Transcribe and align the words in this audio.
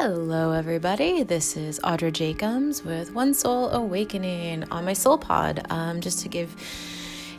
Hello, 0.00 0.52
everybody. 0.52 1.24
This 1.24 1.56
is 1.56 1.80
Audra 1.80 2.12
Jacobs 2.12 2.84
with 2.84 3.12
One 3.12 3.34
Soul 3.34 3.68
Awakening 3.70 4.62
on 4.70 4.84
my 4.84 4.92
Soul 4.92 5.18
Pod. 5.18 5.66
Um, 5.70 6.00
just 6.00 6.20
to 6.20 6.28
give 6.28 6.54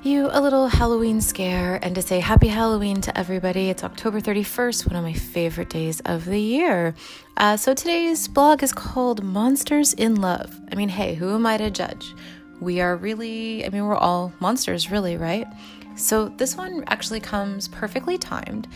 you 0.03 0.27
a 0.29 0.41
little 0.41 0.67
Halloween 0.67 1.21
scare 1.21 1.79
and 1.81 1.95
to 1.95 2.01
say 2.01 2.19
happy 2.19 2.49
Halloween 2.49 2.99
to 2.99 3.17
everybody. 3.17 3.69
It's 3.69 3.85
October 3.85 4.19
31st, 4.19 4.87
one 4.87 4.97
of 4.97 5.03
my 5.05 5.13
favorite 5.13 5.69
days 5.69 6.01
of 6.01 6.25
the 6.25 6.37
year. 6.37 6.95
Uh, 7.37 7.55
so 7.55 7.73
today's 7.73 8.27
blog 8.27 8.61
is 8.61 8.73
called 8.73 9.23
Monsters 9.23 9.93
in 9.93 10.15
Love. 10.15 10.53
I 10.69 10.75
mean, 10.75 10.89
hey, 10.89 11.13
who 11.13 11.33
am 11.35 11.45
I 11.45 11.55
to 11.55 11.71
judge? 11.71 12.13
We 12.59 12.81
are 12.81 12.97
really, 12.97 13.65
I 13.65 13.69
mean, 13.69 13.85
we're 13.85 13.95
all 13.95 14.33
monsters, 14.41 14.91
really, 14.91 15.15
right? 15.15 15.47
So 15.95 16.27
this 16.27 16.57
one 16.57 16.83
actually 16.87 17.21
comes 17.21 17.69
perfectly 17.69 18.17
timed. 18.17 18.67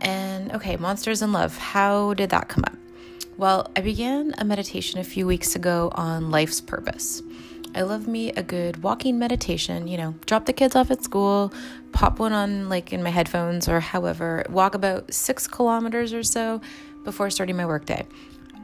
And 0.00 0.50
okay, 0.50 0.76
Monsters 0.76 1.22
in 1.22 1.30
Love, 1.30 1.56
how 1.56 2.14
did 2.14 2.30
that 2.30 2.48
come 2.48 2.64
up? 2.64 2.74
Well, 3.36 3.70
I 3.76 3.80
began 3.80 4.34
a 4.38 4.44
meditation 4.44 4.98
a 4.98 5.04
few 5.04 5.26
weeks 5.26 5.54
ago 5.54 5.90
on 5.94 6.30
life's 6.30 6.60
purpose. 6.60 7.22
I 7.74 7.82
love 7.82 8.08
me 8.08 8.32
a 8.32 8.42
good 8.42 8.82
walking 8.82 9.18
meditation, 9.18 9.86
you 9.86 9.96
know, 9.98 10.14
drop 10.26 10.46
the 10.46 10.52
kids 10.52 10.74
off 10.74 10.90
at 10.90 11.04
school, 11.04 11.52
pop 11.92 12.18
one 12.18 12.32
on 12.32 12.68
like 12.68 12.92
in 12.92 13.02
my 13.02 13.10
headphones 13.10 13.68
or 13.68 13.78
however, 13.78 14.44
walk 14.48 14.74
about 14.74 15.12
six 15.12 15.46
kilometers 15.46 16.12
or 16.12 16.22
so 16.22 16.60
before 17.04 17.30
starting 17.30 17.56
my 17.56 17.66
workday. 17.66 18.06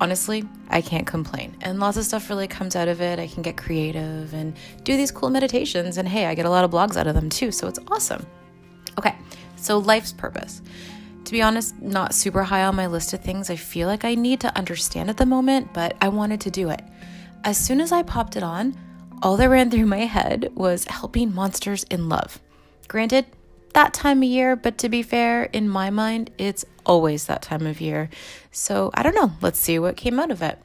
Honestly, 0.00 0.44
I 0.70 0.80
can't 0.80 1.06
complain. 1.06 1.56
And 1.60 1.78
lots 1.78 1.96
of 1.96 2.05
stuff 2.05 2.28
really 2.28 2.48
comes 2.48 2.74
out 2.74 2.88
of 2.88 3.00
it. 3.00 3.18
I 3.18 3.28
can 3.28 3.42
get 3.42 3.56
creative 3.56 4.34
and 4.34 4.56
do 4.82 4.96
these 4.96 5.12
cool 5.12 5.30
meditations. 5.30 5.98
And 5.98 6.08
hey, 6.08 6.27
I 6.27 6.34
get 6.34 6.46
a 6.46 6.50
lot 6.50 6.64
of 6.64 6.70
blogs 6.70 6.96
out 6.96 7.06
of 7.06 7.14
them 7.14 7.28
too. 7.28 7.52
So 7.52 7.68
it's 7.68 7.78
awesome. 7.89 8.27
Okay, 8.98 9.14
so 9.56 9.78
life's 9.78 10.12
purpose. 10.12 10.62
To 11.25 11.33
be 11.33 11.41
honest, 11.41 11.80
not 11.80 12.14
super 12.14 12.42
high 12.42 12.64
on 12.64 12.77
my 12.77 12.86
list 12.86 13.14
of 13.14 13.20
things 13.20 13.48
I 13.48 13.56
feel 13.56 13.89
like 13.89 14.05
I 14.05 14.14
need 14.14 14.41
to 14.41 14.56
understand 14.56 15.08
at 15.08 15.17
the 15.17 15.25
moment, 15.25 15.72
but 15.72 15.97
I 16.00 16.08
wanted 16.08 16.41
to 16.42 16.50
do 16.50 16.69
it. 16.69 16.83
As 17.44 17.56
soon 17.56 17.80
as 17.80 17.92
I 17.92 18.03
popped 18.03 18.36
it 18.36 18.42
on, 18.42 18.77
all 19.22 19.39
that 19.39 19.48
ran 19.48 19.70
through 19.70 19.86
my 19.86 20.00
head 20.00 20.50
was 20.55 20.84
helping 20.84 21.34
monsters 21.34 21.84
in 21.84 22.11
love. 22.11 22.41
Granted, 22.89 23.25
that 23.72 23.95
time 23.95 24.19
of 24.19 24.28
year, 24.28 24.55
but 24.55 24.77
to 24.78 24.89
be 24.91 25.02
fair, 25.02 25.45
in 25.45 25.69
my 25.69 25.89
mind, 25.89 26.30
it's 26.36 26.64
always 26.84 27.25
that 27.25 27.41
time 27.41 27.67
of 27.67 27.80
year. 27.80 28.11
So 28.52 28.91
I 28.92 29.02
don't 29.02 29.14
know, 29.14 29.33
let's 29.41 29.58
see 29.58 29.78
what 29.78 29.97
came 29.97 30.20
out 30.20 30.30
of 30.30 30.42
it. 30.42 30.58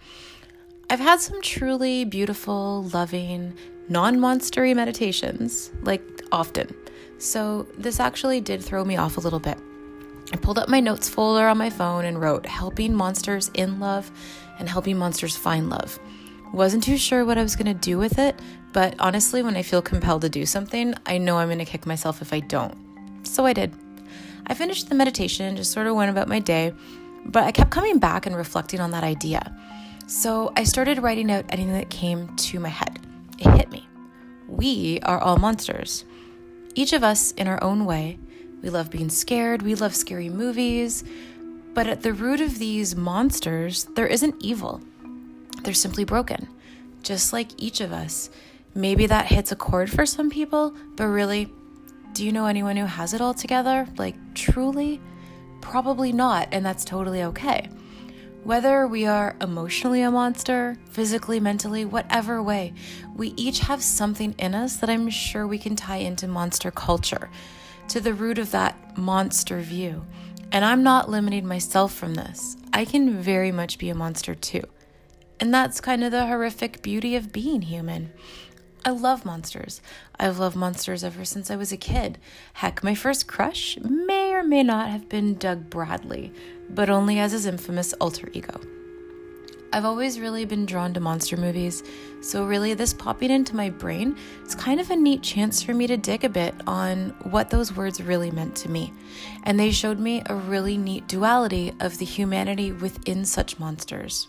I've 0.89 0.99
had 0.99 1.21
some 1.21 1.41
truly 1.41 2.03
beautiful, 2.03 2.83
loving, 2.93 3.57
non 3.87 4.17
monstery 4.17 4.75
meditations, 4.75 5.71
like 5.83 6.02
often. 6.31 6.75
So 7.17 7.67
this 7.77 7.99
actually 7.99 8.41
did 8.41 8.61
throw 8.61 8.83
me 8.83 8.97
off 8.97 9.17
a 9.17 9.21
little 9.21 9.39
bit. 9.39 9.57
I 10.31 10.37
pulled 10.37 10.59
up 10.59 10.69
my 10.69 10.79
notes 10.79 11.09
folder 11.09 11.47
on 11.47 11.57
my 11.57 11.69
phone 11.69 12.05
and 12.05 12.21
wrote 12.21 12.45
helping 12.45 12.93
monsters 12.93 13.49
in 13.53 13.79
love 13.79 14.11
and 14.59 14.69
helping 14.69 14.97
monsters 14.97 15.35
find 15.35 15.69
love. 15.69 15.99
Wasn't 16.53 16.83
too 16.83 16.97
sure 16.97 17.25
what 17.25 17.37
I 17.37 17.43
was 17.43 17.55
going 17.55 17.67
to 17.67 17.73
do 17.73 17.97
with 17.97 18.19
it, 18.19 18.39
but 18.73 18.95
honestly, 18.99 19.43
when 19.43 19.55
I 19.55 19.61
feel 19.61 19.81
compelled 19.81 20.21
to 20.21 20.29
do 20.29 20.45
something, 20.45 20.93
I 21.05 21.17
know 21.17 21.37
I'm 21.37 21.47
going 21.47 21.59
to 21.59 21.65
kick 21.65 21.85
myself 21.85 22.21
if 22.21 22.33
I 22.33 22.39
don't. 22.39 22.75
So 23.23 23.45
I 23.45 23.53
did. 23.53 23.73
I 24.47 24.53
finished 24.53 24.89
the 24.89 24.95
meditation, 24.95 25.55
just 25.55 25.71
sort 25.71 25.87
of 25.87 25.95
went 25.95 26.11
about 26.11 26.27
my 26.27 26.39
day, 26.39 26.73
but 27.25 27.43
I 27.43 27.51
kept 27.51 27.71
coming 27.71 27.99
back 27.99 28.25
and 28.25 28.35
reflecting 28.35 28.79
on 28.79 28.91
that 28.91 29.03
idea. 29.03 29.55
So 30.07 30.51
I 30.55 30.63
started 30.63 30.99
writing 30.99 31.31
out 31.31 31.45
anything 31.49 31.73
that 31.73 31.91
came 31.91 32.35
to 32.35 32.59
my 32.59 32.69
head. 32.69 32.99
It 33.37 33.47
hit 33.51 33.71
me. 33.71 33.87
We 34.47 34.99
are 35.03 35.19
all 35.19 35.37
monsters. 35.37 36.03
Each 36.73 36.93
of 36.93 37.03
us, 37.03 37.31
in 37.33 37.47
our 37.47 37.63
own 37.63 37.85
way, 37.85 38.17
we 38.61 38.69
love 38.69 38.89
being 38.89 39.09
scared, 39.09 39.61
we 39.61 39.75
love 39.75 39.95
scary 39.95 40.30
movies. 40.30 41.03
But 41.73 41.87
at 41.87 42.02
the 42.02 42.14
root 42.14 42.42
of 42.42 42.59
these 42.59 42.95
monsters, 42.95 43.86
there 43.95 44.08
isn't 44.08 44.36
evil. 44.39 44.81
They're 45.64 45.73
simply 45.73 46.03
broken, 46.03 46.47
just 47.03 47.31
like 47.31 47.52
each 47.58 47.80
of 47.80 47.92
us. 47.92 48.30
Maybe 48.75 49.05
that 49.05 49.27
hits 49.27 49.52
a 49.52 49.55
chord 49.55 49.89
for 49.89 50.05
some 50.05 50.30
people, 50.30 50.73
but 50.95 51.08
really, 51.08 51.52
do 52.14 52.25
you 52.25 52.31
know 52.31 52.47
anyone 52.47 52.75
who 52.75 52.86
has 52.86 53.14
it 53.14 53.21
all 53.21 53.33
together? 53.33 53.87
Like, 53.97 54.15
truly? 54.33 54.99
Probably 55.61 56.11
not, 56.11 56.49
and 56.52 56.65
that's 56.65 56.86
totally 56.86 57.23
okay. 57.23 57.70
Whether 58.43 58.87
we 58.87 59.05
are 59.05 59.36
emotionally 59.41 60.02
a 60.02 60.11
monster, 60.11 60.77
physically, 60.89 61.39
mentally, 61.39 61.86
whatever 61.86 62.41
way, 62.41 62.73
we 63.15 63.33
each 63.36 63.59
have 63.59 63.83
something 63.83 64.33
in 64.37 64.55
us 64.55 64.77
that 64.77 64.89
I'm 64.89 65.09
sure 65.09 65.45
we 65.45 65.58
can 65.58 65.76
tie 65.76 65.97
into 65.97 66.27
monster 66.27 66.71
culture 66.71 67.30
to 67.89 68.00
the 68.00 68.14
root 68.14 68.38
of 68.38 68.52
that 68.52 68.98
monster 68.98 69.60
view. 69.60 70.05
And 70.52 70.66
I'm 70.66 70.83
not 70.83 71.10
limiting 71.10 71.48
myself 71.48 71.94
from 71.94 72.16
this. 72.16 72.58
I 72.73 72.86
can 72.86 73.20
very 73.20 73.52
much 73.52 73.77
be 73.77 73.89
a 73.89 73.95
monster 73.95 74.36
too. 74.36 74.64
And 75.39 75.54
that's 75.54 75.82
kind 75.82 76.04
of 76.04 76.11
the 76.11 76.27
horrific 76.27 76.82
beauty 76.82 77.16
of 77.16 77.32
being 77.32 77.61
human. 77.64 78.11
I 78.86 78.92
love 78.92 79.26
monsters. 79.26 79.82
I've 80.20 80.39
loved 80.39 80.55
monsters 80.55 81.04
ever 81.04 81.26
since 81.26 81.52
I 81.52 81.55
was 81.55 81.72
a 81.72 81.77
kid. 81.77 82.17
Heck, 82.54 82.83
my 82.83 82.95
first 82.95 83.27
crush 83.27 83.77
may 83.80 84.33
or 84.33 84.44
may 84.44 84.64
not 84.64 84.89
have 84.89 85.10
been 85.10 85.36
Doug 85.36 85.70
Bradley, 85.70 86.32
but 86.70 86.89
only 86.89 87.20
as 87.20 87.33
his 87.33 87.45
infamous 87.45 87.94
alter 87.94 88.30
ego. 88.33 88.60
I've 89.71 89.85
always 89.85 90.19
really 90.19 90.45
been 90.45 90.65
drawn 90.65 90.95
to 90.95 90.99
monster 90.99 91.37
movies, 91.37 91.83
so 92.21 92.43
really 92.43 92.73
this 92.73 92.91
popping 92.91 93.30
into 93.30 93.55
my 93.55 93.69
brain 93.69 94.17
is 94.43 94.55
kind 94.55 94.80
of 94.80 94.89
a 94.89 94.95
neat 94.95 95.21
chance 95.21 95.61
for 95.61 95.75
me 95.75 95.85
to 95.85 95.95
dig 95.95 96.23
a 96.23 96.30
bit 96.30 96.55
on 96.65 97.09
what 97.23 97.52
those 97.52 97.75
words 97.75 98.02
really 98.02 98.31
meant 98.31 98.55
to 98.58 98.69
me. 98.69 98.91
And 99.43 99.59
they 99.59 99.69
showed 99.69 99.99
me 99.99 100.23
a 100.25 100.33
really 100.33 100.75
neat 100.75 101.08
duality 101.08 101.71
of 101.79 101.99
the 101.99 102.05
humanity 102.05 102.71
within 102.71 103.25
such 103.25 103.59
monsters. 103.59 104.27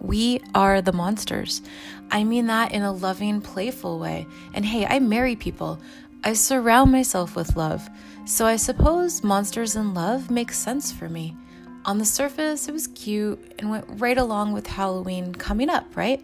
We 0.00 0.40
are 0.56 0.82
the 0.82 0.92
monsters. 0.92 1.62
I 2.10 2.24
mean 2.24 2.48
that 2.48 2.72
in 2.72 2.82
a 2.82 2.92
loving, 2.92 3.40
playful 3.40 4.00
way. 4.00 4.26
And 4.54 4.64
hey, 4.64 4.86
I 4.86 4.98
marry 4.98 5.36
people. 5.36 5.78
I 6.24 6.32
surround 6.32 6.90
myself 6.90 7.36
with 7.36 7.56
love. 7.56 7.88
So 8.24 8.44
I 8.44 8.56
suppose 8.56 9.22
monsters 9.22 9.76
and 9.76 9.94
love 9.94 10.30
makes 10.30 10.58
sense 10.58 10.90
for 10.90 11.08
me. 11.08 11.36
On 11.84 11.98
the 11.98 12.04
surface, 12.04 12.68
it 12.68 12.72
was 12.72 12.88
cute 12.88 13.54
and 13.58 13.70
went 13.70 13.84
right 13.88 14.18
along 14.18 14.52
with 14.52 14.66
Halloween 14.66 15.34
coming 15.34 15.70
up, 15.70 15.96
right? 15.96 16.22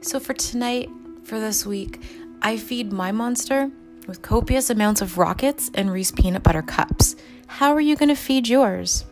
So 0.00 0.18
for 0.18 0.32
tonight, 0.32 0.88
for 1.24 1.38
this 1.38 1.66
week, 1.66 2.00
I 2.40 2.56
feed 2.56 2.92
my 2.92 3.12
monster 3.12 3.70
with 4.06 4.22
copious 4.22 4.70
amounts 4.70 5.02
of 5.02 5.18
rockets 5.18 5.70
and 5.74 5.92
Reese 5.92 6.10
peanut 6.10 6.42
butter 6.42 6.62
cups. 6.62 7.16
How 7.46 7.74
are 7.74 7.80
you 7.80 7.96
going 7.96 8.08
to 8.08 8.16
feed 8.16 8.48
yours? 8.48 9.04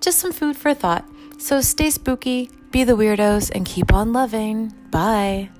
Just 0.00 0.18
some 0.18 0.32
food 0.32 0.56
for 0.56 0.74
thought. 0.74 1.04
So 1.38 1.60
stay 1.60 1.90
spooky, 1.90 2.50
be 2.70 2.84
the 2.84 2.96
weirdos, 2.96 3.50
and 3.54 3.66
keep 3.66 3.92
on 3.92 4.12
loving. 4.12 4.72
Bye. 4.90 5.50